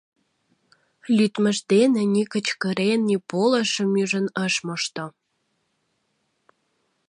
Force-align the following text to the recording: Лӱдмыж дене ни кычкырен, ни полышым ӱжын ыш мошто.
Лӱдмыж 1.15 1.57
дене 1.71 2.01
ни 2.13 2.23
кычкырен, 2.31 2.99
ни 3.09 3.15
полышым 3.29 3.91
ӱжын 4.01 4.25
ыш 4.45 4.53
мошто. 4.65 5.05